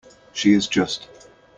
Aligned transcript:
She 0.33 0.53
is 0.53 0.67
just. 0.67 1.07